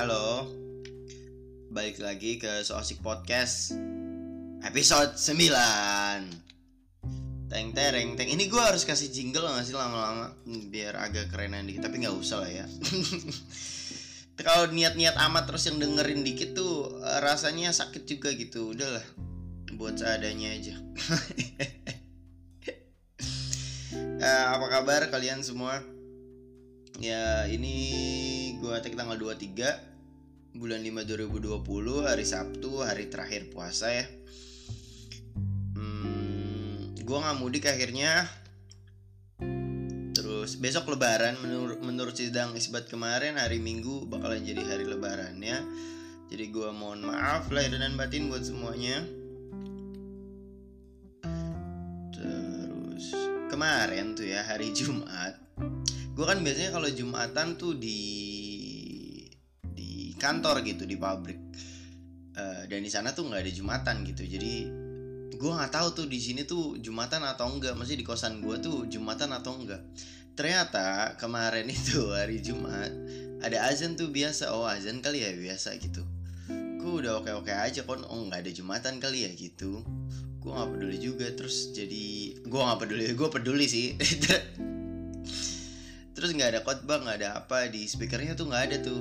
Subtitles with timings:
[0.00, 0.48] Halo.
[1.68, 3.76] Balik lagi ke Soasik Podcast
[4.64, 8.32] Episode 9 Teng tereng teng.
[8.32, 10.32] Ini gue harus kasih jingle gak sih lama-lama?
[10.72, 12.64] Biar agak kerenan dikit Tapi gak usah lah ya.
[14.40, 18.72] Kalau niat-niat amat terus yang dengerin dikit tuh Rasanya sakit juga gitu.
[18.72, 19.04] Udahlah
[19.76, 20.80] Buat seadanya aja.
[24.16, 25.84] Uh, Apa kabar kalian semua?
[26.96, 27.76] Ya ini
[28.64, 29.89] gue take tanggal 23
[30.50, 34.02] Bulan 5 2020 Hari Sabtu Hari terakhir puasa ya.
[35.78, 38.26] Hmm, Gue gak mudik akhirnya.
[40.10, 45.62] Terus besok lebaran Menurut, menurut sidang isbat kemarin Hari Minggu bakalan jadi hari lebarannya.
[46.30, 49.06] Jadi gue mohon maaf lahir dan batin buat semuanya.
[52.10, 53.14] Terus
[53.50, 55.38] kemarin tuh ya hari Jumat.
[56.14, 57.98] Gue kan biasanya kalau jumatan tuh di
[60.20, 61.40] kantor gitu di pabrik.
[62.36, 64.22] Uh, dan di sana tuh nggak ada jumatan gitu.
[64.28, 64.68] Jadi
[65.34, 68.84] gue nggak tahu tuh di sini tuh jumatan atau enggak masih di kosan gue tuh
[68.92, 69.80] jumatan atau enggak
[70.36, 72.92] ternyata kemarin itu hari jumat
[73.40, 74.52] ada azan tuh biasa.
[74.52, 76.04] Oh azan kali ya biasa gitu.
[76.80, 78.04] Gue udah oke oke aja kon.
[78.04, 79.80] Oh nggak ada jumatan kali ya gitu.
[80.40, 81.26] Gue nggak peduli juga.
[81.32, 83.96] Terus jadi gue nggak peduli gue peduli sih.
[86.14, 87.72] Terus nggak ada khotbah nggak ada apa.
[87.72, 89.00] Di speakernya tuh nggak ada tuh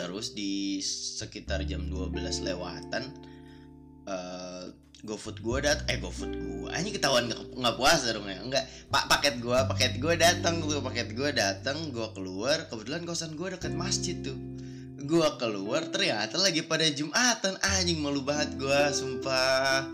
[0.00, 3.12] terus di sekitar jam 12 lewatan
[4.08, 4.64] uh,
[5.00, 8.36] GoFood gue dat eh GoFood gue ini ketahuan nggak puasa dong ya?
[8.44, 12.68] Enggak pak paket gue paket gue datang tuh paket gue datang gue keluar.
[12.68, 14.36] Kebetulan kosan gue deket masjid tuh.
[15.00, 17.56] Gue keluar ternyata lagi pada jumatan.
[17.64, 19.88] Anjing malu banget gue sumpah.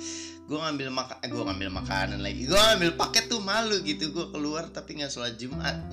[0.51, 2.43] Gue ngambil makan eh, gue ngambil makanan lagi.
[2.51, 4.11] Gue ngambil paket tuh malu gitu.
[4.11, 5.87] Gue keluar tapi nggak sholat jumat.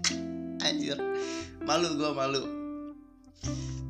[0.64, 0.96] Anjir.
[1.68, 2.63] Malu gue malu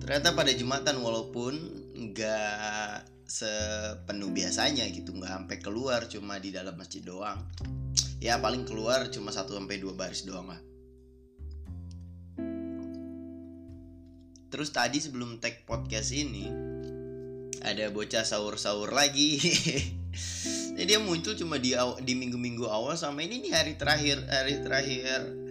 [0.00, 1.54] ternyata pada jumatan walaupun
[1.94, 7.40] nggak sepenuh biasanya gitu nggak sampai keluar cuma di dalam masjid doang.
[8.20, 10.60] Ya paling keluar cuma satu sampai dua baris doang lah.
[14.54, 16.46] Terus tadi sebelum tag podcast ini
[17.64, 19.40] ada bocah sahur-sahur lagi.
[20.74, 25.43] Jadi dia muncul cuma di di minggu-minggu awal sama ini nih hari terakhir hari terakhir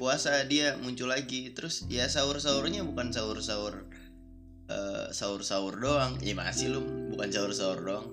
[0.00, 1.52] puasa dia muncul lagi.
[1.52, 3.84] Terus ya sahur-sahurnya bukan sahur-sahur
[4.72, 6.16] uh, sahur-sahur doang.
[6.24, 6.80] Ya masih lu
[7.12, 8.08] bukan sahur-sahur doang.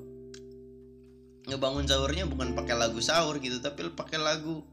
[1.47, 4.67] Ngebangun sahurnya bukan pakai lagu sahur gitu tapi pakai lagu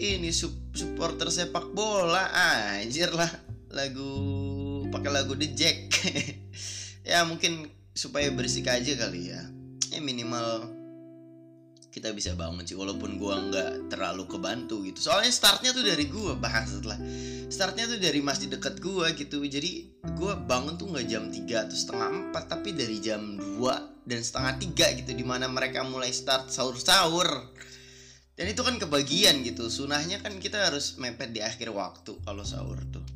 [0.00, 0.32] ini
[0.72, 2.32] supporter sepak bola.
[2.80, 3.28] Anjir lah
[3.68, 4.08] lagu
[4.88, 5.78] pakai lagu The Jack.
[7.06, 9.38] Ya mungkin supaya bersih aja kali ya.
[9.94, 10.75] Eh minimal
[11.96, 15.08] kita bisa bangun sih walaupun gua nggak terlalu kebantu gitu.
[15.08, 17.00] Soalnya startnya tuh dari gua bahas setelah.
[17.48, 19.40] Startnya tuh dari masjid dekat gua gitu.
[19.40, 24.20] Jadi gua bangun tuh nggak jam 3 atau setengah 4 tapi dari jam 2 dan
[24.20, 27.56] setengah 3 gitu di mana mereka mulai start sahur-sahur.
[28.36, 29.72] Dan itu kan kebagian gitu.
[29.72, 33.06] Sunahnya kan kita harus mepet di akhir waktu kalau sahur tuh.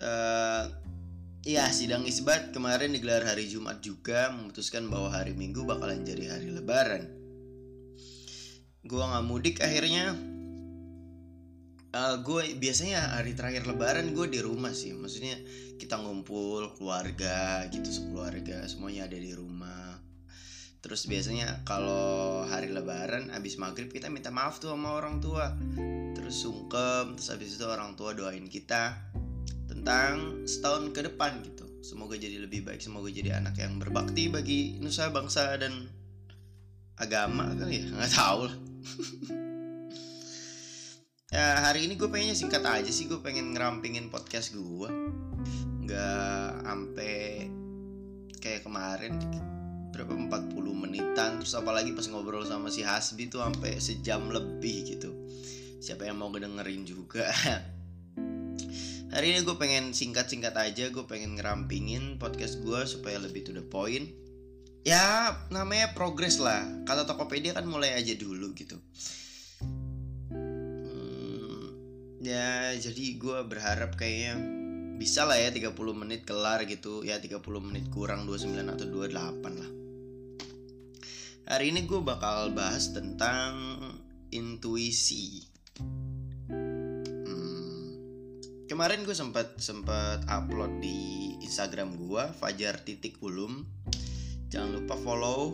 [0.00, 0.79] Uh,
[1.40, 6.52] Iya, sidang isbat kemarin digelar hari Jumat juga memutuskan bahwa hari Minggu bakalan jadi hari
[6.52, 7.08] Lebaran.
[8.84, 10.12] Gua nggak mudik akhirnya.
[11.96, 15.40] Uh, gue biasanya hari terakhir Lebaran gue di rumah sih, maksudnya
[15.80, 19.96] kita ngumpul keluarga gitu sekeluarga semuanya ada di rumah.
[20.84, 25.56] Terus biasanya kalau hari Lebaran abis maghrib kita minta maaf tuh sama orang tua,
[26.12, 29.10] terus sungkem, terus abis itu orang tua doain kita
[29.80, 31.64] tentang setahun ke depan gitu.
[31.80, 35.88] Semoga jadi lebih baik, semoga jadi anak yang berbakti bagi nusa bangsa dan
[37.00, 38.56] agama kali ya, nggak tahu lah.
[41.34, 44.88] ya hari ini gue pengennya singkat aja sih, gue pengen ngerampingin podcast gue,
[45.88, 47.48] nggak sampai
[48.36, 49.16] kayak kemarin
[49.96, 51.40] berapa 40 menitan.
[51.40, 55.08] Terus apalagi pas ngobrol sama si Hasbi tuh sampai sejam lebih gitu.
[55.80, 57.24] Siapa yang mau ngedengerin juga
[59.10, 63.66] Hari ini gue pengen singkat-singkat aja Gue pengen ngerampingin podcast gue supaya lebih to the
[63.66, 64.06] point.
[64.86, 66.62] Ya namanya progres lah.
[66.86, 68.78] Kata Tokopedia kan mulai aja dulu gitu.
[70.30, 71.74] Hmm,
[72.22, 74.38] Ya jadi gue berharap kayaknya
[74.94, 77.02] bisa lah ya 30 menit kelar gitu.
[77.02, 79.10] Ya 30 menit kurang 29 atau 28
[79.58, 79.70] lah.
[81.50, 83.74] Hari ini gue bakal bahas tentang
[84.30, 85.49] intuisi
[88.80, 93.60] kemarin gue sempat sempat upload di Instagram gue Fajar titik ulum.
[94.48, 95.52] Jangan lupa follow.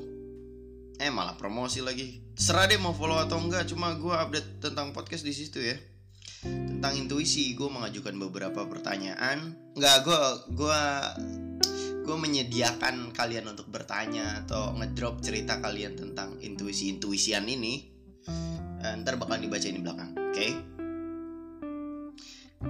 [0.95, 2.23] Eh malah promosi lagi.
[2.39, 5.75] Serah deh mau follow atau enggak cuma gue update tentang podcast di situ ya.
[6.47, 9.59] Tentang intuisi gue mengajukan beberapa pertanyaan.
[9.75, 10.23] Nggak gue
[10.63, 10.83] gue
[12.07, 17.91] gue menyediakan kalian untuk bertanya atau ngedrop cerita kalian tentang intuisi intuisian ini.
[18.31, 20.31] Uh, ntar bakal dibaca di belakang oke?
[20.31, 20.76] okay?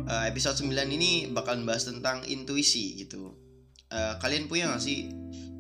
[0.05, 3.33] Uh, episode 9 ini bakal bahas tentang intuisi gitu.
[3.89, 5.09] Uh, kalian punya gak sih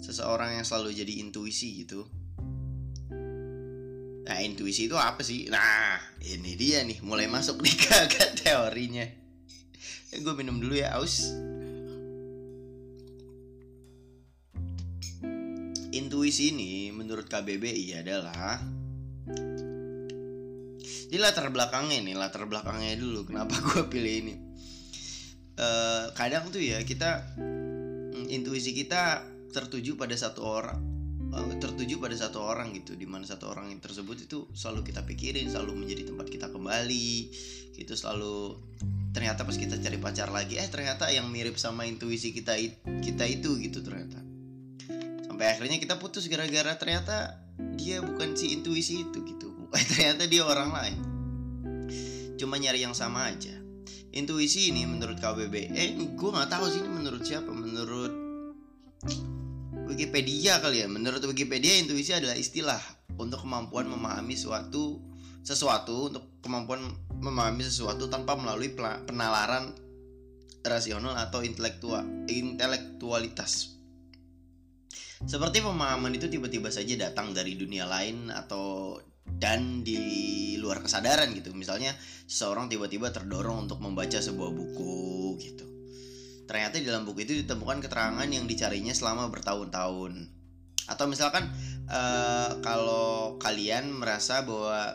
[0.03, 2.05] seseorang yang selalu jadi intuisi gitu?
[4.27, 5.47] Nah intuisi itu apa sih?
[5.49, 7.75] Nah ini dia nih mulai masuk nih
[8.13, 9.07] ke, teorinya.
[10.13, 11.33] Eh, Gue minum dulu ya aus.
[15.97, 18.61] Intuisi ini menurut KBBI adalah
[21.07, 24.35] Di latar belakangnya nih latar belakangnya dulu kenapa gue pilih ini.
[25.57, 29.25] Uh, Kadang tuh ya kita mm, Intuisi kita
[29.55, 30.97] tertuju pada satu orang
[31.37, 32.95] Eh, tertuju pada satu orang gitu.
[32.95, 37.11] Di mana satu orang yang tersebut itu selalu kita pikirin selalu menjadi tempat kita kembali
[37.77, 37.93] gitu.
[37.93, 38.57] Selalu
[39.11, 42.57] ternyata pas kita cari pacar lagi eh ternyata yang mirip sama intuisi kita
[43.03, 44.23] kita itu gitu ternyata.
[45.27, 47.43] Sampai akhirnya kita putus gara-gara ternyata
[47.77, 49.56] dia bukan si intuisi itu gitu
[49.91, 50.99] ternyata dia orang lain
[52.37, 53.55] cuma nyari yang sama aja
[54.13, 58.27] intuisi ini menurut KBB eh gue nggak tahu sih ini menurut siapa menurut
[59.87, 60.91] Wikipedia kali ya.
[60.91, 62.83] Menurut Wikipedia intuisi adalah istilah
[63.17, 64.99] untuk kemampuan memahami suatu
[65.47, 66.83] sesuatu untuk kemampuan
[67.23, 69.71] memahami sesuatu tanpa melalui penalaran
[70.67, 73.79] rasional atau intelektual intelektualitas.
[75.23, 78.99] Seperti pemahaman itu tiba-tiba saja datang dari dunia lain atau
[79.37, 81.53] dan di luar kesadaran gitu.
[81.53, 81.93] Misalnya
[82.27, 85.67] seseorang tiba-tiba terdorong untuk membaca sebuah buku gitu.
[86.47, 90.31] Ternyata di dalam buku itu ditemukan keterangan yang dicarinya selama bertahun-tahun.
[90.87, 91.51] Atau misalkan
[91.91, 94.95] uh, kalau kalian merasa bahwa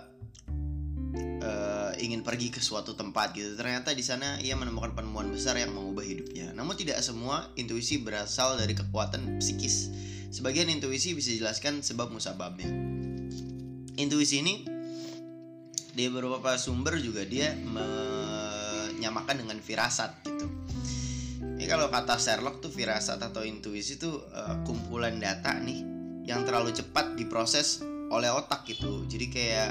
[1.44, 5.76] uh, ingin pergi ke suatu tempat gitu ternyata di sana ia menemukan penemuan besar yang
[5.76, 6.56] mengubah hidupnya.
[6.56, 9.92] Namun tidak semua intuisi berasal dari kekuatan psikis.
[10.32, 12.72] Sebagian intuisi bisa dijelaskan sebab musababnya
[14.00, 14.64] intuisi ini
[15.92, 20.62] di beberapa sumber juga dia menyamakan dengan firasat gitu
[21.62, 25.86] ini kalau kata Sherlock tuh firasat atau intuisi tuh uh, kumpulan data nih
[26.26, 29.06] yang terlalu cepat diproses oleh otak gitu.
[29.06, 29.70] Jadi kayak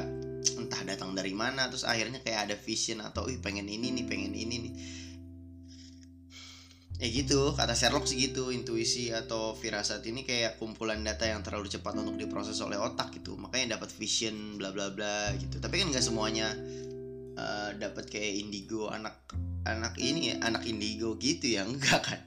[0.54, 4.30] entah datang dari mana terus akhirnya kayak ada vision atau ih pengen ini nih, pengen
[4.38, 4.72] ini nih.
[7.00, 11.72] Ya gitu, kata Sherlock sih gitu, intuisi atau firasat ini kayak kumpulan data yang terlalu
[11.72, 13.40] cepat untuk diproses oleh otak gitu.
[13.40, 15.56] Makanya dapat vision bla bla bla gitu.
[15.64, 16.52] Tapi kan nggak semuanya
[17.40, 19.16] uh, dapat kayak indigo anak
[19.64, 22.20] anak ini ya anak indigo gitu ya enggak kan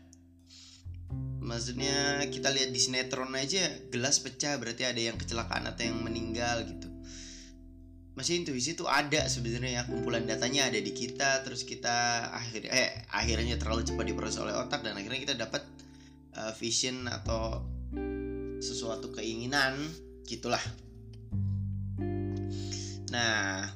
[1.43, 6.63] maksudnya kita lihat di sinetron aja gelas pecah berarti ada yang kecelakaan atau yang meninggal
[6.63, 6.92] gitu
[8.13, 13.09] masih intuisi itu ada sebenarnya ya kumpulan datanya ada di kita terus kita akhir eh
[13.09, 15.65] akhirnya terlalu cepat diproses oleh otak dan akhirnya kita dapat
[16.37, 17.65] uh, vision atau
[18.61, 19.75] sesuatu keinginan
[20.29, 20.61] gitulah.
[23.09, 23.73] Nah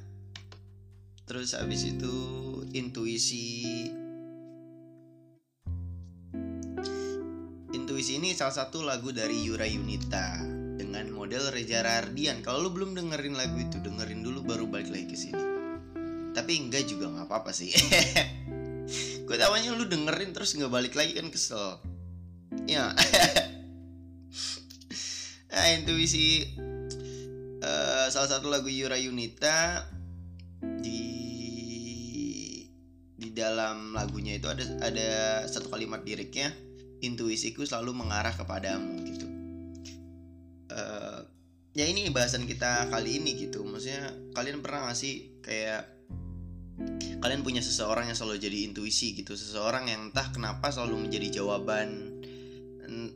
[1.26, 2.14] terus habis itu
[2.78, 3.90] intuisi
[7.74, 10.57] intuisi ini salah satu lagu dari Yura Yunita
[11.28, 15.18] model Reza Rardian kalau lu belum dengerin lagu itu dengerin dulu baru balik lagi ke
[15.20, 15.44] sini.
[16.32, 17.68] Tapi enggak juga nggak apa-apa sih.
[19.28, 21.84] Gue tawanya lu dengerin terus nggak balik lagi kan kesel.
[22.64, 22.96] Ya.
[25.48, 26.54] Nah intuisi
[27.66, 29.84] uh, salah satu lagu Yura Yunita.
[30.80, 31.02] Di
[33.20, 35.10] di dalam lagunya itu ada ada
[35.50, 36.56] satu kalimat liriknya
[37.04, 39.27] intuisiku selalu mengarah kepadamu gitu
[40.78, 41.20] uh,
[41.74, 43.66] ya ini bahasan kita kali ini gitu.
[43.66, 45.84] Maksudnya kalian pernah gak sih kayak
[47.18, 49.34] kalian punya seseorang yang selalu jadi intuisi gitu?
[49.34, 52.18] Seseorang yang entah kenapa selalu menjadi jawaban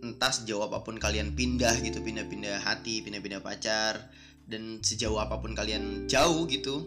[0.01, 4.11] entah sejauh apa pun kalian pindah gitu pindah-pindah hati pindah-pindah pacar
[4.43, 6.83] dan sejauh apa pun kalian jauh gitu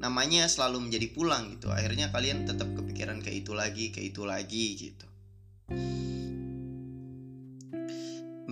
[0.00, 1.68] namanya selalu menjadi pulang gitu.
[1.68, 5.06] Akhirnya kalian tetap kepikiran kayak itu lagi kayak itu lagi gitu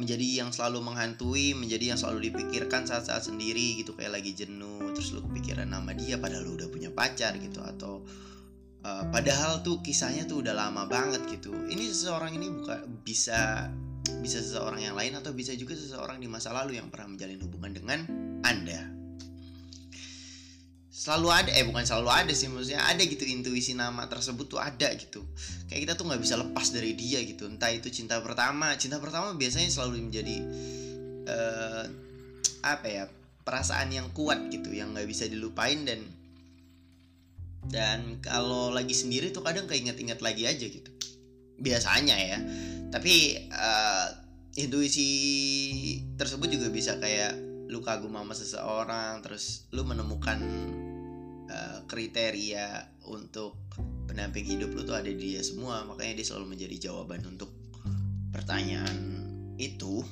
[0.03, 3.97] menjadi yang selalu menghantui menjadi yang selalu dipikirkan saat-saat sendiri gitu.
[3.97, 7.63] Kayak lagi jenuh terus lu kepikiran nama dia padahal lu udah punya pacar gitu.
[7.63, 8.05] Atau
[8.85, 11.55] uh, padahal tuh kisahnya tuh udah lama banget gitu.
[11.55, 13.73] Ini seseorang ini bukan bisa
[14.21, 17.73] bisa seseorang yang lain atau bisa juga seseorang di masa lalu yang pernah menjalin hubungan
[17.73, 17.99] dengan
[18.45, 18.92] anda
[20.93, 24.93] selalu ada eh bukan selalu ada sih maksudnya ada gitu intuisi nama tersebut tuh ada
[24.93, 25.25] gitu.
[25.73, 27.49] Kayak kita tuh nggak bisa lepas dari dia gitu.
[27.49, 30.37] Entah itu cinta pertama cinta pertama biasanya selalu menjadi
[31.33, 31.85] uh,
[32.61, 33.05] apa ya
[33.43, 36.05] perasaan yang kuat gitu yang nggak bisa dilupain dan
[37.73, 40.93] dan kalau lagi sendiri tuh kadang keinget-inget lagi aja gitu.
[41.57, 42.39] Biasanya ya.
[42.93, 44.09] Tapi uh,
[44.61, 45.09] intuisi
[46.21, 47.33] tersebut juga bisa kayak
[47.73, 50.37] lu kagum sama seseorang terus lu menemukan
[51.49, 53.59] uh, kriteria untuk
[54.07, 55.83] pendamping hidup lu tuh ada di dia semua.
[55.89, 57.51] Makanya dia selalu menjadi jawaban untuk
[58.31, 58.97] pertanyaan
[59.57, 60.05] itu.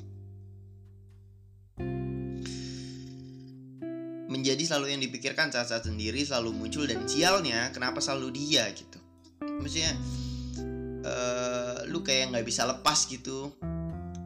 [4.31, 8.97] Menjadi selalu yang dipikirkan saat-saat sendiri selalu muncul dan sialnya kenapa selalu dia gitu.
[9.43, 9.91] Maksudnya
[11.03, 13.51] uh, lu kayak nggak bisa lepas gitu.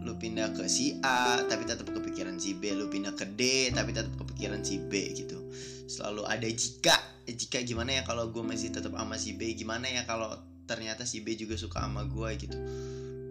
[0.06, 2.78] Lu pindah ke si A tapi tetap kepikiran si B.
[2.78, 5.40] Lu pindah ke D tapi tetap kepikiran si B gitu.
[5.88, 6.92] Selalu ada jika
[7.24, 10.28] jika gimana ya kalau gue masih tetap sama si B gimana ya kalau
[10.68, 12.60] ternyata si B juga suka sama gue gitu.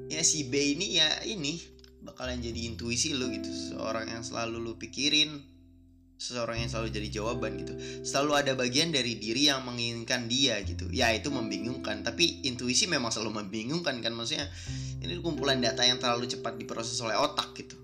[0.08, 1.60] Ya si B ini ya ini
[2.00, 3.52] bakalan jadi intuisi lu gitu.
[3.52, 5.44] Seorang yang selalu lu pikirin
[6.16, 7.76] seseorang yang selalu jadi jawaban gitu.
[8.00, 10.88] Selalu ada bagian dari diri yang menginginkan dia gitu.
[10.88, 12.00] Ya itu membingungkan.
[12.00, 14.16] Tapi intuisi memang selalu membingungkan kan?
[14.16, 14.48] Maksudnya
[15.04, 17.83] ini kumpulan data yang terlalu cepat diproses oleh otak gitu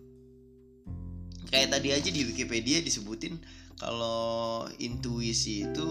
[1.50, 3.36] kayak tadi aja di Wikipedia disebutin
[3.76, 5.88] kalau intuisi itu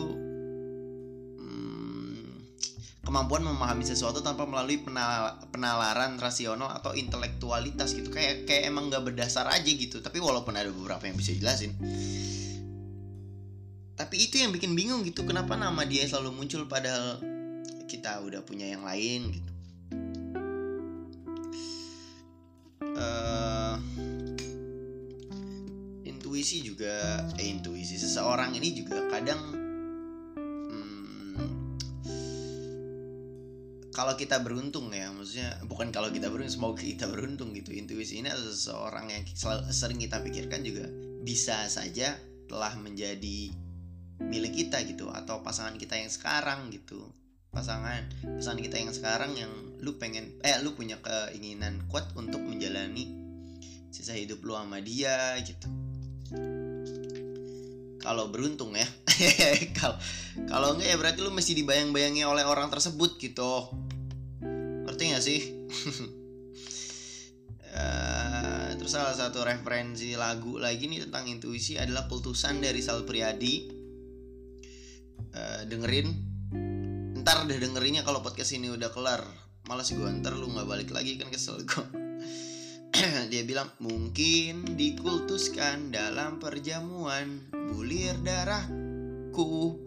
[3.00, 8.14] kemampuan memahami sesuatu tanpa melalui penal penalaran rasional atau intelektualitas gitu.
[8.14, 9.98] Kayak kayak emang nggak berdasar aja gitu.
[9.98, 11.74] Tapi walaupun ada beberapa yang bisa jelasin
[14.00, 15.28] tapi itu yang bikin bingung gitu.
[15.28, 17.20] Kenapa nama dia selalu muncul padahal
[17.92, 19.49] kita udah punya yang lain gitu
[26.40, 29.60] intuisi juga eh, intuisi seseorang ini juga kadang
[33.92, 37.76] kalau kita beruntung ya maksudnya bukan kalau kita beruntung semoga kita beruntung gitu.
[37.76, 39.28] Intuisi ini adalah seseorang yang
[39.68, 40.88] sering kita pikirkan juga
[41.20, 42.16] bisa saja
[42.48, 43.52] telah menjadi
[44.24, 47.12] milik kita gitu atau pasangan kita yang sekarang gitu.
[47.52, 48.08] Pasangan
[48.40, 49.52] pasangan kita yang sekarang yang
[49.84, 53.12] lu pengen eh lu punya keinginan kuat untuk menjalani
[53.92, 55.79] sisa hidup lu sama dia gitu
[58.00, 58.88] kalau beruntung ya.
[59.80, 59.98] Kalau
[60.48, 63.70] kalau enggak ya berarti lu mesti dibayang-bayangi oleh orang tersebut gitu.
[64.88, 65.40] Ngerti gak sih?
[67.70, 73.68] Uh, terus salah satu referensi lagu lagi nih tentang intuisi adalah kultusan dari Sal Priadi.
[75.36, 76.08] Uh, dengerin.
[77.20, 79.22] Ntar deh dengerinnya kalau podcast ini udah kelar.
[79.68, 82.09] Malas gue ntar lu nggak balik lagi kan kesel gue
[83.32, 87.48] dia bilang mungkin dikultuskan dalam perjamuan.
[87.70, 89.78] Bulir darahku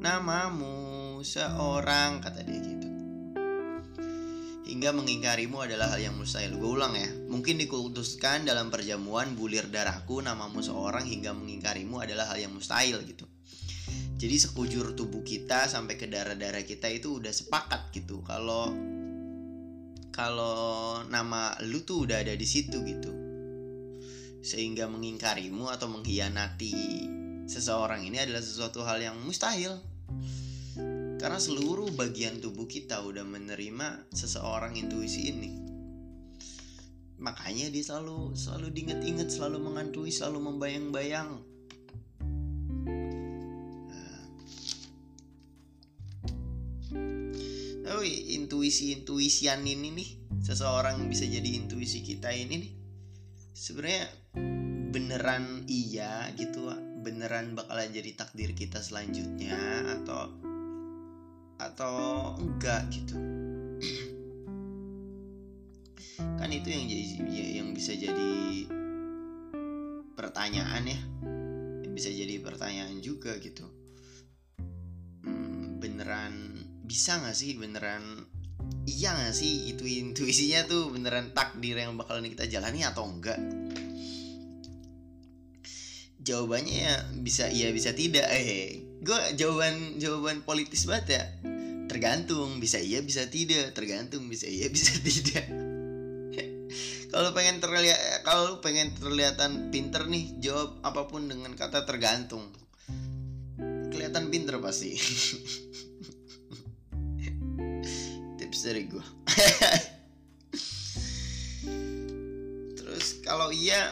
[0.00, 2.88] namamu seorang kata dia gitu.
[4.72, 7.10] Hingga mengingkarimu adalah hal yang mustahil gue ulang ya.
[7.28, 13.28] Mungkin dikultuskan dalam perjamuan bulir darahku namamu seorang hingga mengingkarimu adalah hal yang mustahil gitu.
[14.16, 18.22] Jadi sekujur tubuh kita sampai ke darah-darah kita itu udah sepakat gitu.
[18.24, 18.72] Kalau
[20.12, 23.12] kalau nama lu tuh udah ada di situ gitu.
[24.44, 27.08] Sehingga mengingkarimu atau mengkhianati
[27.48, 29.80] seseorang ini adalah sesuatu hal yang mustahil.
[31.16, 35.50] Karena seluruh bagian tubuh kita udah menerima seseorang intuisi ini.
[37.22, 41.51] Makanya dia selalu selalu diinget-inget selalu mengantui selalu membayang-bayang
[48.52, 52.68] intuisi-intuisian ini nih seseorang bisa jadi intuisi kita ini nih
[53.56, 54.12] sebenarnya
[54.92, 56.68] beneran iya gitu
[57.00, 59.56] beneran bakalan jadi takdir kita selanjutnya
[59.96, 60.36] atau
[61.56, 61.96] atau
[62.36, 63.16] enggak gitu.
[66.36, 67.04] Kan itu yang jadi
[67.64, 68.68] yang bisa jadi
[70.12, 71.00] pertanyaan ya
[71.88, 73.64] yang bisa jadi pertanyaan juga gitu.
[75.24, 78.28] Hmm, beneran bisa nggak sih beneran
[78.86, 79.70] iya nggak sih?
[79.74, 83.38] Itu intuisinya tuh beneran takdir yang bakalan kita jalani atau enggak?
[86.22, 88.26] Jawabannya ya bisa iya bisa tidak.
[88.30, 91.24] Eh gue jawaban jawaban politis banget ya.
[91.90, 93.74] Tergantung bisa iya bisa tidak.
[93.74, 95.46] Tergantung bisa iya bisa tidak.
[97.12, 102.48] Kalau pengen terlihat kalau pengen terlihatan pinter nih jawab apa pun dengan kata tergantung.
[103.92, 104.96] Kelihatan pinter pasti
[108.62, 109.04] dari gue
[112.78, 113.90] terus kalau iya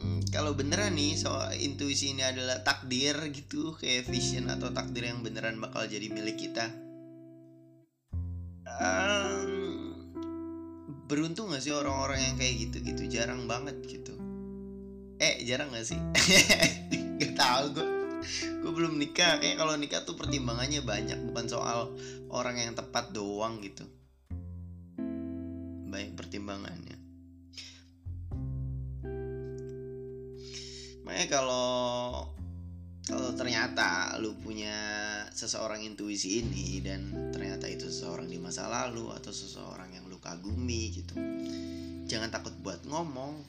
[0.00, 5.20] hmm, kalau beneran nih soal intuisi ini adalah takdir gitu kayak vision atau takdir yang
[5.20, 6.72] beneran bakal jadi milik kita.
[8.72, 9.92] Um,
[11.04, 13.02] beruntung gak sih orang-orang yang kayak gitu-gitu?
[13.12, 14.16] Jarang banget gitu.
[15.20, 16.00] Eh jarang gak sih?
[17.22, 18.01] Gak tau gue
[18.62, 19.42] gue belum nikah.
[19.42, 21.92] Kayak kalau nikah tuh pertimbangannya banyak bukan soal
[22.30, 23.84] orang yang tepat doang gitu.
[25.90, 26.96] Banyak pertimbangannya.
[31.02, 31.70] Makanya kalau
[33.02, 34.72] kalau ternyata lu punya
[35.34, 40.94] seseorang intuisi ini dan ternyata itu seseorang di masa lalu atau seseorang yang lu kagumi
[40.94, 41.18] gitu
[42.06, 43.42] jangan takut buat ngomong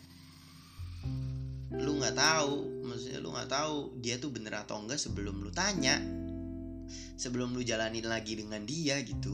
[1.82, 5.98] lu nggak tahu maksudnya lu nggak tahu dia tuh bener atau enggak sebelum lu tanya.
[7.18, 9.34] Sebelum lu jalanin lagi dengan dia gitu.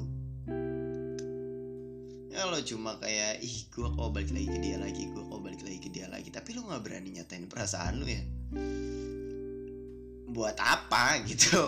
[2.30, 5.62] Ya lo cuma kayak ih gue kok balik lagi ke dia lagi gue kok balik
[5.66, 6.30] lagi ke dia lagi.
[6.32, 8.24] Tapi lu nggak berani nyatain perasaan lu ya.
[10.32, 11.60] Buat apa gitu?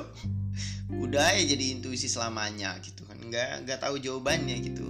[1.03, 3.19] Udah ya jadi intuisi selamanya gitu kan.
[3.19, 4.87] Nggak nggak tahu jawabannya gitu.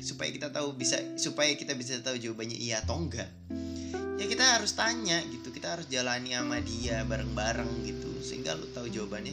[0.00, 3.28] Supaya kita tahu bisa supaya kita bisa tahu jawabannya iya atau enggak
[4.20, 8.92] ya kita harus tanya gitu kita harus jalani sama dia bareng-bareng gitu sehingga lu tahu
[8.92, 9.32] jawabannya?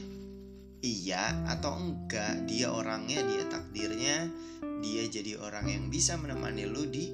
[0.79, 4.31] Iya atau enggak dia orangnya dia takdirnya
[4.79, 7.11] dia jadi orang yang bisa menemani lu di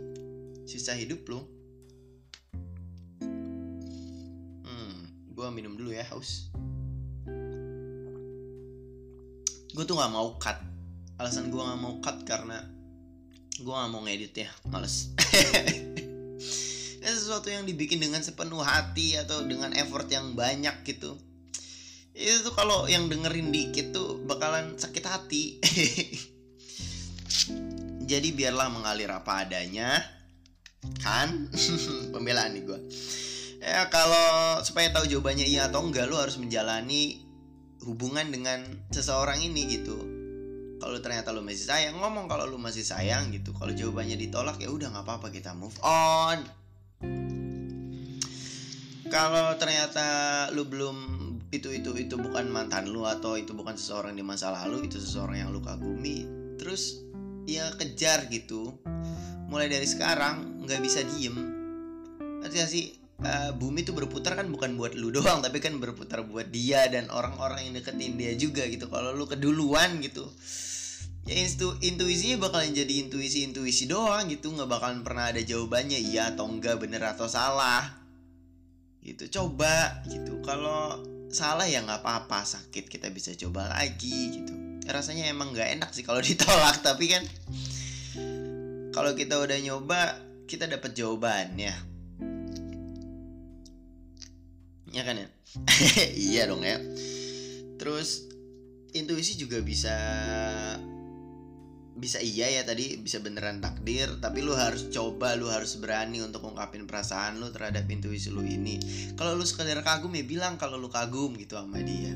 [0.69, 1.41] sisa hidup lu.
[4.61, 6.53] Hmm gue minum dulu ya haus.
[9.73, 10.61] Gue tuh nggak mau cut.
[11.17, 12.61] Alasan gue nggak mau cut karena
[13.57, 15.13] gue nggak mau ngedit ya males
[17.11, 21.19] sesuatu yang dibikin dengan sepenuh hati atau dengan effort yang banyak gitu.
[22.15, 25.43] Itu tuh kalau yang dengerin dikit tuh bakalan sakit hati.
[28.11, 29.99] Jadi biarlah mengalir apa adanya
[31.03, 31.51] kan?
[32.13, 32.79] Pembelaan nih gue
[33.63, 37.23] ya kalau supaya tahu jawabannya iya atau enggak lo harus menjalani
[37.87, 39.95] hubungan dengan seseorang ini gitu.
[40.83, 43.55] Kalau ternyata lo masih sayang ngomong kalau lo masih sayang gitu.
[43.55, 46.43] Kalau jawabannya ditolak ya udah nggak apa-apa kita move on
[49.13, 50.05] kalau ternyata
[50.57, 50.97] lu belum
[51.53, 55.45] itu itu itu bukan mantan lu atau itu bukan seseorang di masa lalu itu seseorang
[55.45, 56.25] yang lu kagumi
[56.57, 57.05] terus
[57.45, 58.73] ya kejar gitu.
[59.53, 61.35] Mulai dari sekarang nggak bisa diem.
[62.41, 62.85] Nanti sih?
[63.23, 67.07] Uh, bumi tuh berputar kan bukan buat lu doang tapi kan berputar buat dia dan
[67.07, 68.89] orang-orang yang deketin dia juga gitu.
[68.89, 70.25] Kalau lu keduluan gitu
[71.23, 76.35] ya intu intuisinya bakalan jadi intuisi intuisi doang gitu nggak bakalan pernah ada jawabannya iya
[76.35, 77.95] atau enggak bener atau salah.
[78.99, 80.43] Gitu coba gitu.
[80.43, 80.99] Kalau
[81.31, 84.53] salah ya nggak apa-apa sakit kita bisa coba lagi gitu.
[84.83, 87.23] Rasanya emang nggak enak sih kalau ditolak tapi kan
[88.91, 91.73] kalau kita udah nyoba kita dapat jawabannya.
[94.93, 95.27] Ya kan ya?
[96.29, 96.77] Iya dong ya.
[97.79, 98.27] Terus
[98.93, 99.95] intuisi juga bisa
[102.03, 106.43] bisa iya ya tadi bisa beneran takdir tapi lu harus coba lu harus berani untuk
[106.43, 108.75] ungkapin perasaan lu terhadap intuisi lu ini.
[109.15, 112.11] Kalau lu sekedar kagum ya bilang kalau lu kagum gitu sama dia.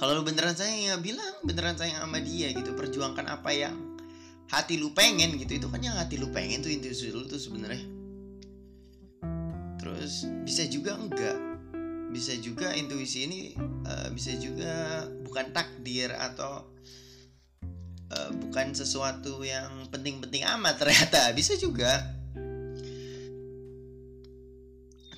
[0.00, 2.72] Kalau lu beneran sayang ya bilang beneran sayang sama dia gitu.
[2.72, 3.76] Perjuangkan apa yang
[4.48, 5.60] hati lu pengen gitu.
[5.60, 7.84] Itu kan yang hati lu pengen tuh intuisi lu tuh sebenarnya.
[9.76, 11.36] Terus bisa juga enggak.
[12.08, 13.52] Bisa juga intuisi ini
[13.84, 16.64] uh, bisa juga bukan takdir atau
[18.12, 21.30] uh, bukan sesuatu yang penting-penting amat ternyata.
[21.38, 22.16] Bisa juga.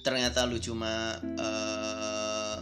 [0.01, 2.57] Ternyata lu cuma uh,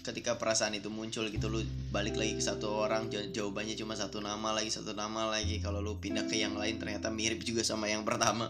[0.00, 1.60] ketika perasaan itu muncul gitu lu
[1.92, 5.60] balik lagi ke satu orang jawabannya cuma satu nama lagi satu nama lagi.
[5.60, 8.48] Kalau lu pindah ke yang lain ternyata mirip juga sama yang pertama.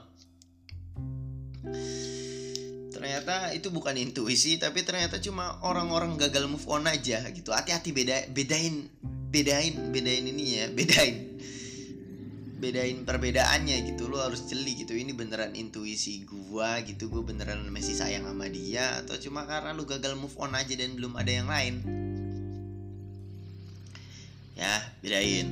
[2.95, 7.51] Ternyata itu bukan intuisi tapi ternyata cuma orang-orang gagal move on aja gitu.
[7.51, 8.87] Hati-hati beda bedain
[9.31, 11.31] bedain bedain ini ya bedain
[12.61, 14.13] bedain perbedaannya gitu.
[14.13, 19.01] Lo harus jeli gitu ini beneran intuisi gua gitu gue beneran masih sayang sama dia
[19.01, 21.75] atau cuma karena lu gagal move on aja dan belum ada yang lain.
[24.55, 25.49] Ya bedain.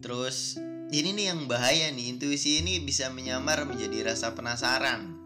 [0.00, 0.56] Terus
[0.94, 5.18] ini nih yang bahaya nih intuisi ini bisa menyamar menjadi rasa penasaran.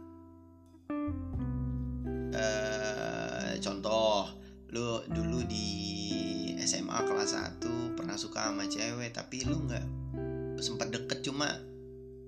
[2.35, 4.27] Uh, contoh
[4.75, 5.85] lu dulu di
[6.65, 9.85] SMA kelas 1 pernah suka sama cewek tapi lu nggak
[10.65, 11.53] sempat deket cuma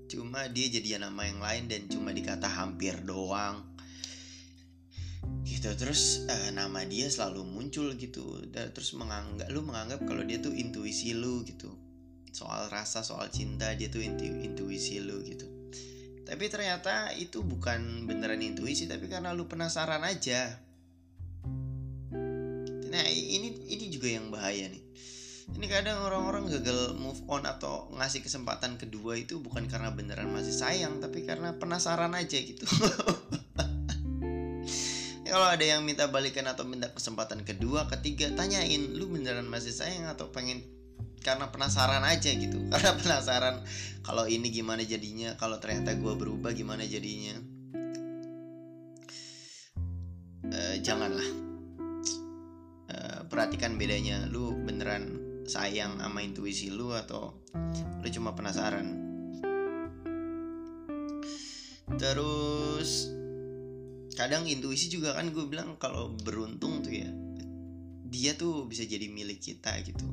[0.06, 3.64] cuma dia jadian nama yang lain dan cuma dikata hampir doang.
[5.42, 10.38] Gitu terus uh, nama dia selalu muncul gitu dan terus menganggap lu menganggap kalau dia
[10.38, 11.72] tuh intuisi lu gitu.
[12.30, 15.48] Soal rasa soal cinta dia tuh intu, intuisi lu gitu.
[16.26, 20.60] Tapi ternyata itu bukan beneran intuisi tapi karena lu penasaran aja.
[22.86, 23.55] Nah ini
[23.96, 24.84] juga yang bahaya nih.
[25.46, 30.50] Ini kadang orang-orang gagal move on atau ngasih kesempatan kedua itu bukan karena beneran masih
[30.50, 32.66] sayang tapi karena penasaran aja gitu.
[35.26, 40.06] Kalau ada yang minta balikan atau minta kesempatan kedua ketiga tanyain lu beneran masih sayang
[40.10, 40.62] atau pengen
[41.22, 42.62] karena penasaran aja gitu?
[42.72, 43.62] Karena penasaran
[44.06, 45.34] kalau ini gimana jadinya?
[45.34, 47.34] Kalau ternyata gue berubah gimana jadinya?
[50.46, 51.45] Uh, janganlah
[53.26, 54.26] perhatikan bedanya.
[54.30, 57.38] Lu beneran sayang sama intuisi lu atau
[58.02, 59.06] lu cuma penasaran?
[61.96, 63.14] Terus
[64.18, 67.10] kadang intuisi juga kan gue bilang kalau beruntung tuh ya
[68.06, 70.08] dia tuh bisa jadi milik kita gitu.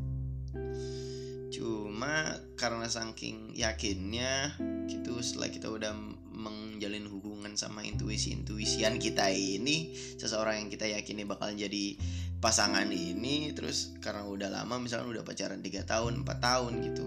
[1.54, 4.58] Cuma karena saking yakinnya
[4.90, 5.94] gitu setelah kita udah
[6.34, 11.96] menjalin hubungan sama intuisi-intuisian kita ini seseorang yang kita yakini bakal jadi
[12.44, 17.06] pasangan ini terus karena udah lama misalnya udah pacaran 3 tahun 4 tahun gitu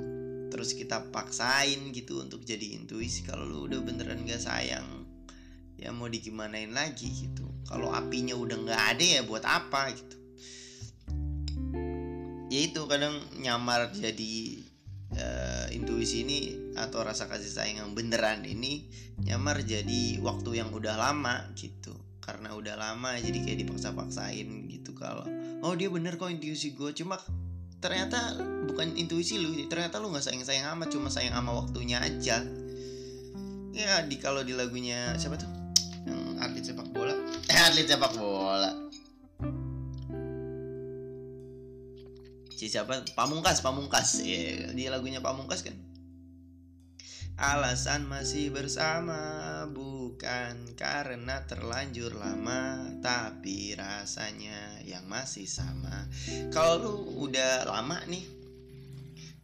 [0.48, 5.06] terus kita paksain gitu untuk jadi intuisi kalau lu udah beneran gak sayang
[5.76, 7.44] ya mau digimanain lagi gitu.
[7.68, 10.16] Kalau apinya udah nggak ada ya buat apa gitu.
[12.48, 14.64] Ya itu kadang nyamar jadi
[15.18, 16.38] uh, intuisi ini
[16.78, 18.88] atau rasa kasih sayang yang beneran ini
[19.20, 21.92] nyamar jadi waktu yang udah lama gitu
[22.26, 25.22] karena udah lama jadi kayak dipaksa-paksain gitu kalau
[25.62, 27.14] oh dia bener kok intuisi gue cuma
[27.78, 28.34] ternyata
[28.66, 32.42] bukan intuisi lu ternyata lu nggak sayang sayang amat cuma sayang sama waktunya aja.
[33.76, 35.46] Ya di kalau di lagunya siapa tuh?
[36.08, 37.14] Yang atlet sepak bola.
[37.46, 38.72] Eh atlet sepak bola.
[42.56, 43.04] Si siapa?
[43.12, 44.24] Pamungkas pamungkas.
[44.24, 45.76] Ya di lagunya pamungkas kan
[47.36, 49.20] alasan masih bersama
[49.68, 56.08] bukan karena terlanjur lama tapi rasanya yang masih sama.
[56.48, 58.24] Kalau lu udah lama nih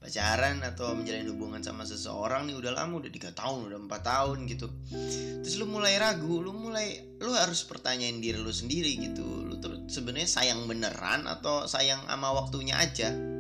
[0.01, 4.49] pacaran atau menjalin hubungan sama seseorang nih udah lama udah tiga tahun udah empat tahun
[4.49, 4.73] gitu.
[5.45, 9.45] Terus lu mulai ragu lu mulai lu harus pertanyain diri lu sendiri gitu.
[9.45, 13.32] Lu terus sebenarnya sayang beneran atau sayang sama waktunya aja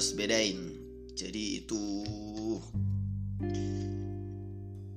[0.00, 0.56] harus bedain.
[1.12, 1.76] Jadi itu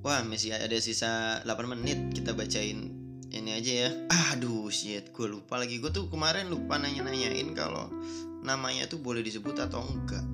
[0.00, 2.88] Wah masih ada sisa 8 menit kita bacain
[3.28, 3.90] ini aja ya.
[4.32, 5.76] Aduh shit gue lupa lagi.
[5.76, 7.92] Gue tuh kemarin lupa nanya-nanyain kalau
[8.40, 10.24] namanya tuh boleh disebut atau enggak.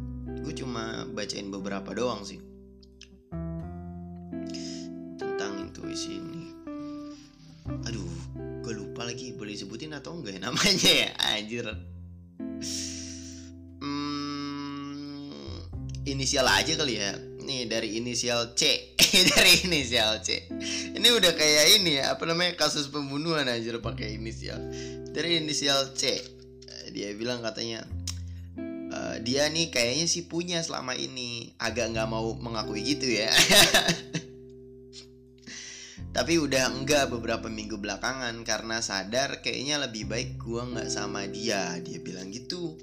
[0.46, 2.38] Gue cuma bacain beberapa doang sih.
[5.18, 6.46] Tentang intuisi ini
[7.90, 8.14] aduh
[8.62, 11.10] gue lupa lagi boleh disebutin atau enggak ya namanya ya?
[11.34, 11.66] Anjir
[16.12, 17.14] inisial aja kali ya.
[17.40, 18.94] Nih dari inisial C.
[19.34, 20.46] Dari inisial C.
[20.94, 24.62] Ini udah kayak ini ya apa namanya kasus pembunuhan aja pakai inisial.
[25.10, 26.14] Dari inisial C.
[26.14, 27.82] Eh, dia bilang katanya
[28.94, 31.50] uh, dia nih kayaknya sih punya selama ini.
[31.58, 33.34] Agak nggak mau mengakui gitu ya.
[36.10, 41.78] Tapi udah enggak beberapa minggu belakangan karena sadar kayaknya lebih baik gua nggak sama dia.
[41.82, 42.78] Dia bilang gitu.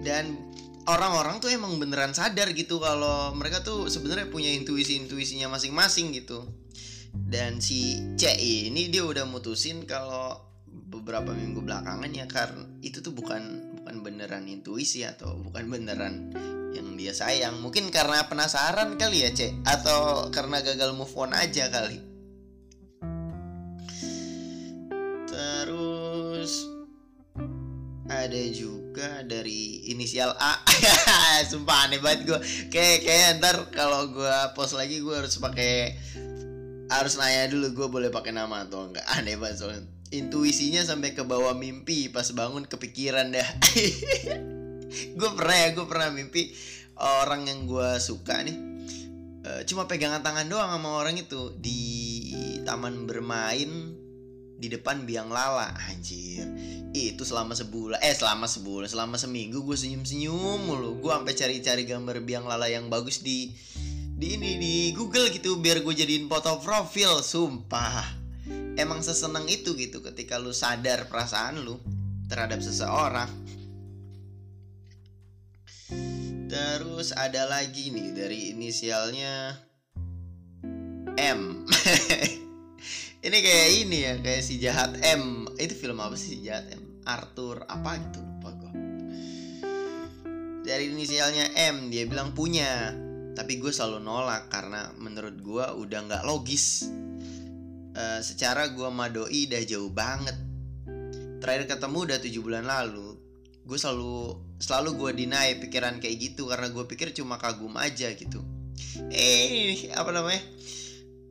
[0.00, 0.47] Dan
[0.88, 6.48] orang-orang tuh emang beneran sadar gitu kalau mereka tuh sebenarnya punya intuisi-intuisinya masing-masing gitu.
[7.12, 13.12] Dan si C ini dia udah mutusin kalau beberapa minggu belakangan ya karena itu tuh
[13.12, 16.32] bukan bukan beneran intuisi atau bukan beneran
[16.72, 17.60] yang dia sayang.
[17.60, 22.00] Mungkin karena penasaran kali ya, C atau karena gagal move on aja kali.
[25.28, 26.52] Terus
[28.08, 30.58] ada juga juga dari inisial A.
[31.54, 35.94] Sumpah aneh banget gue kayak kayak ntar kalau gue post lagi gue harus pakai
[36.90, 39.06] harus nanya dulu gue boleh pakai nama atau enggak.
[39.14, 39.86] Aneh banget soalnya.
[40.10, 43.48] Intuisinya sampai ke bawah mimpi pas bangun kepikiran dah.
[45.20, 46.48] Gue pernah ya gue pernah mimpi
[46.96, 48.56] orang yang gue suka nih
[49.44, 51.52] uh, cuma pegangan tangan doang sama orang itu.
[51.60, 51.84] Di
[52.64, 53.87] taman bermain
[54.58, 56.42] di depan biang lala anjir.
[56.90, 60.98] Itu selama sebulan eh selama sebulan selama seminggu gue senyum senyum mulu.
[60.98, 63.54] Gue sampai cari cari gambar biang lala yang bagus di
[64.18, 68.18] di ini di Google gitu biar gue jadiin foto profil sumpah.
[68.74, 71.78] Emang seseneng itu gitu ketika lu sadar perasaan lu
[72.26, 73.30] terhadap seseorang.
[76.48, 79.54] Terus ada lagi nih dari inisialnya
[81.18, 81.66] M
[83.28, 85.44] ini kayak ini ya kayak si jahat M.
[85.60, 87.04] Itu film apa sih si jahat M?
[87.08, 88.72] Arthur apa gitu lupa gue
[90.68, 92.92] dari inisialnya M dia bilang punya.
[93.32, 96.92] Tapi gue selalu nolak karena menurut gue udah nggak logis.
[97.98, 100.36] Uh, secara gue sama doi udah jauh banget.
[101.40, 103.16] Terakhir ketemu udah tujuh bulan lalu.
[103.64, 108.44] Gue selalu selalu gue deny pikiran kayak gitu karena gue pikir cuma kagum aja gitu.
[109.08, 110.42] Eh apa namanya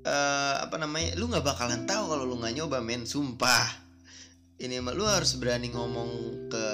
[0.08, 3.04] uh, apa namanya lu nggak bakalan tahu kalau lu nggak nyoba men.
[3.04, 3.86] Sumpah.
[4.58, 6.10] Ini emang lu harus berani ngomong
[6.50, 6.68] ke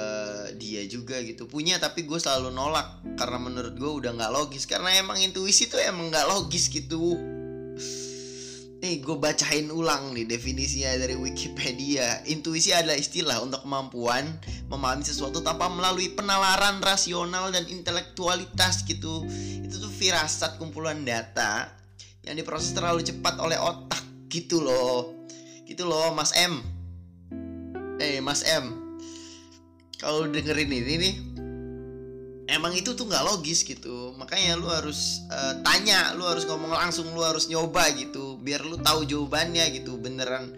[0.56, 1.44] dia juga gitu.
[1.44, 4.64] Punya tapi gue selalu nolak karena menurut gue udah nggak logis.
[4.64, 7.12] Karena emang intuisi tuh emang nggak logis gitu.
[8.80, 12.24] Nih gue bacain ulang nih definisinya dari Wikipedia.
[12.24, 14.32] Intuisi adalah istilah untuk kemampuan
[14.72, 19.28] memahami sesuatu tanpa melalui penalaran rasional dan intelektualitas gitu.
[19.60, 21.83] Itu tuh firasat kumpulan data
[22.24, 24.00] yang diproses terlalu cepat oleh otak.
[24.28, 25.14] Gitu loh.
[25.64, 26.60] Gitu loh Mas M.
[28.00, 28.98] Eh Mas M.
[30.00, 31.14] Kalau dengerin ini nih
[32.50, 34.12] emang itu tuh nggak logis gitu.
[34.20, 38.36] Makanya lu harus uh, tanya lu harus ngomong langsung lu harus nyoba gitu.
[38.42, 40.52] Biar lu tahu jawabannya gitu beneran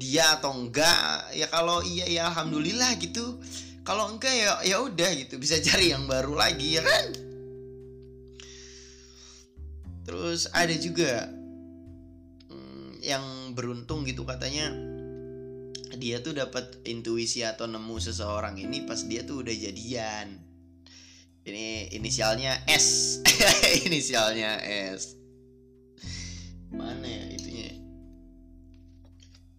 [0.00, 3.40] dia atau enggak ya kalau iya ya alhamdulillah gitu.
[3.86, 5.40] Kalau enggak ya ya udah gitu.
[5.40, 7.29] Bisa cari yang baru lagi ya kan
[10.10, 11.30] terus ada juga
[12.50, 14.74] hmm, yang beruntung gitu katanya
[15.94, 20.42] dia tuh dapat intuisi atau nemu seseorang ini pas dia tuh udah jadian.
[21.46, 23.18] Ini inisialnya S.
[23.86, 24.58] Inisialnya
[24.94, 25.14] S.
[26.74, 27.70] Mana ya itunya?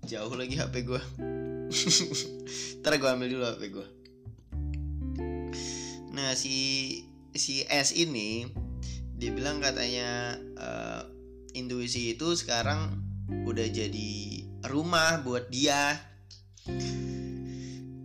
[0.08, 1.02] Jauh lagi HP gue
[2.84, 3.88] ntar gue ambil dulu HP gue
[6.12, 6.56] nah si
[7.32, 8.52] si S ini
[9.22, 11.06] dia bilang katanya uh,
[11.54, 12.90] intuisi itu sekarang
[13.46, 15.94] udah jadi rumah buat dia.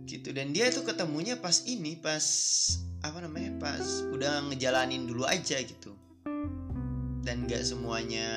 [0.05, 2.21] Gitu dan dia tuh ketemunya pas ini pas
[3.01, 5.97] apa namanya pas udah ngejalanin dulu aja gitu.
[7.25, 8.29] Dan gak semuanya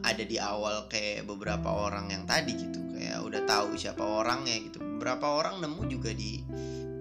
[0.00, 4.80] ada di awal kayak beberapa orang yang tadi gitu kayak udah tahu siapa orangnya gitu.
[4.80, 6.40] Beberapa orang nemu juga di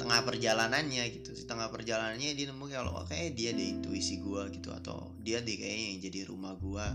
[0.05, 1.33] tengah perjalanannya gitu.
[1.33, 5.41] Di tengah perjalanannya dia nemu kalau oh, kayak dia ada intuisi gue gitu atau dia
[5.41, 6.85] deh kayaknya yang jadi rumah gue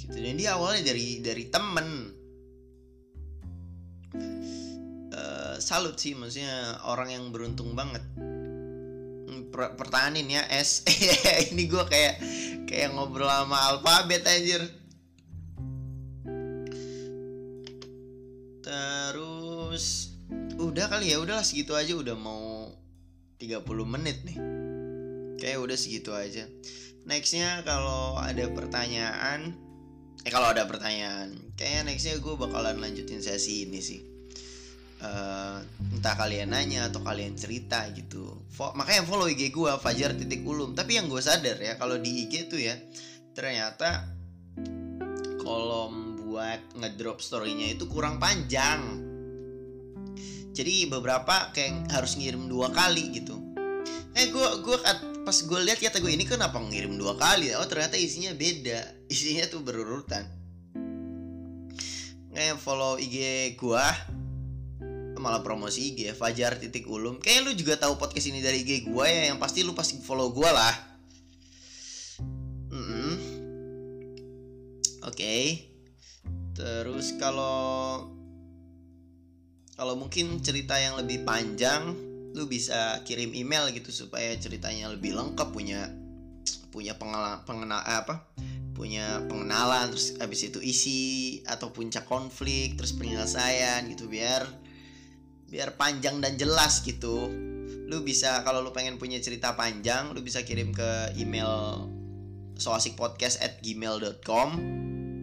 [0.00, 0.16] gitu.
[0.16, 1.88] Dan dia awalnya dari dari temen.
[5.12, 8.00] Uh, salut sih maksudnya orang yang beruntung banget.
[8.16, 10.80] Hmm, per pertahanin ya S.
[11.52, 12.14] Ini gue kayak
[12.64, 14.64] kayak ngobrol sama alfabet anjir
[20.76, 22.68] udah kali ya udahlah segitu aja udah mau
[23.40, 24.36] 30 menit nih.
[25.40, 26.44] Kayak udah segitu aja.
[27.08, 29.56] Nextnya kalau ada pertanyaan
[30.20, 34.04] eh kalau ada pertanyaan kayaknya nextnya gue bakalan lanjutin sesi ini sih.
[35.00, 35.64] Uh,
[35.96, 38.44] entah kalian nanya atau kalian cerita gitu.
[38.52, 40.76] Fo makanya follow IG gue Fajar titik ulum.
[40.76, 42.76] Tapi yang gue sadar ya kalau di IG tuh ya
[43.32, 44.12] ternyata
[45.40, 49.05] kolom buat ngedrop storynya itu kurang panjang
[50.56, 53.36] jadi beberapa kayak harus ngirim dua kali gitu.
[54.16, 54.76] Eh gue gue
[55.28, 58.80] pas gue lihat kata gue ini kenapa ngirim dua kali oh ternyata isinya beda.
[59.12, 60.24] Isinya tuh berurutan.
[62.32, 63.84] Kayak follow IG gue
[65.20, 67.20] malah promosi IG Fajar titik ulum.
[67.20, 70.32] Kayak lu juga tahu podcast ini dari IG gue ya yang pasti lu pasti follow
[70.32, 70.74] gue lah.
[72.72, 73.12] Mm -mm.
[75.04, 75.12] oke.
[75.12, 75.68] Okay.
[76.56, 78.15] terus kalau
[79.76, 81.92] kalau mungkin cerita yang lebih panjang
[82.36, 85.88] lu bisa kirim email gitu supaya ceritanya lebih lengkap punya
[86.68, 88.28] punya pengenalan pengenal apa
[88.76, 91.00] punya pengenalan terus habis itu isi
[91.48, 94.44] atau puncak konflik terus penyelesaian gitu biar
[95.48, 97.30] biar panjang dan jelas gitu.
[97.86, 101.86] Lu bisa kalau lu pengen punya cerita panjang lu bisa kirim ke email
[102.58, 104.48] soasikpodcast at gmail.com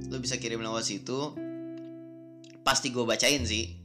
[0.10, 1.34] lu bisa kirim lewat situ
[2.64, 3.84] pasti gue bacain sih.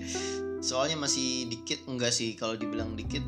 [0.68, 2.36] Soalnya masih dikit enggak sih.
[2.36, 3.24] Kalau dibilang dikit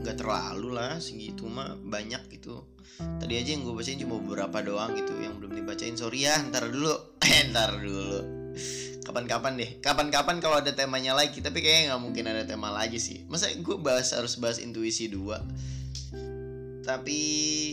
[0.00, 1.02] nggak terlalu lah.
[1.02, 2.62] Segitu mah banyak gitu.
[2.96, 5.98] Tadi aja yang gue bacain cuma beberapa doang gitu yang belum dibacain.
[5.98, 6.94] Sorry ya ntar dulu.
[7.52, 8.18] Ntar dulu.
[9.04, 9.70] Kapan-kapan deh.
[9.84, 13.26] Kapan-kapan kalau ada temanya lagi tapi kayaknya nggak mungkin ada tema lagi sih.
[13.28, 15.42] Masa gue bahas harus bahas intuisi dua.
[16.86, 17.20] Tapi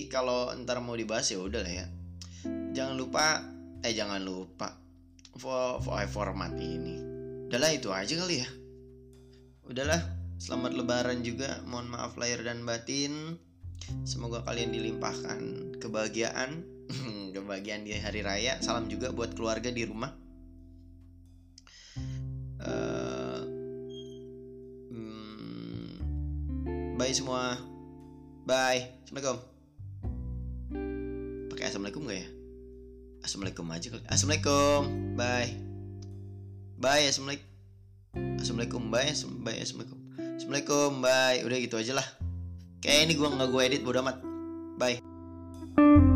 [0.09, 1.85] kalau ntar mau dibahas ya udah lah ya.
[2.73, 3.45] Jangan lupa
[3.85, 4.82] eh jangan lupa
[5.37, 7.01] format ini.
[7.49, 8.49] Udahlah itu aja kali ya.
[9.69, 10.01] Udahlah
[10.37, 11.61] selamat lebaran juga.
[11.65, 13.37] Mohon maaf lahir dan batin.
[14.05, 15.39] Semoga kalian dilimpahkan
[15.81, 16.65] kebahagiaan.
[17.35, 18.61] Kebahagiaan di hari raya.
[18.61, 20.13] Salam juga buat keluarga di rumah.
[22.63, 23.41] Uh,
[26.95, 27.59] bye semua.
[28.45, 29.03] Bye.
[29.03, 29.37] Assalamualaikum.
[31.53, 32.32] Pakai assalamualaikum gak ya
[33.23, 34.03] assalamualaikum aja kali.
[34.11, 34.81] Assalamualaikum.
[35.17, 35.51] Bye.
[36.77, 37.47] Bye assalamualaikum.
[38.37, 39.09] Assalamualaikum bye
[39.41, 39.99] bye assalamualaikum.
[40.35, 41.39] Assalamualaikum bye.
[41.47, 42.07] Udah gitu aja lah.
[42.83, 44.19] Kayak ini gua nggak gua edit bodo amat.
[44.75, 46.11] Bye.